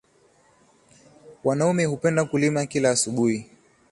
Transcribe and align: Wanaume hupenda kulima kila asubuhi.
Wanaume 1.43 1.85
hupenda 1.85 2.25
kulima 2.25 2.65
kila 2.65 2.89
asubuhi. 2.89 3.49